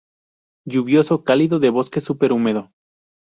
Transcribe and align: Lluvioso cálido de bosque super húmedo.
Lluvioso 0.65 1.23
cálido 1.23 1.59
de 1.59 1.69
bosque 1.69 2.01
super 2.01 2.31
húmedo. 2.31 2.71